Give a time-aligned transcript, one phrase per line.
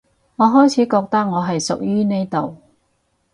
[0.37, 2.57] 我開始覺得我係屬於呢度